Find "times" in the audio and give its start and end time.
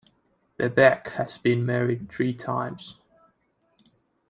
2.33-2.95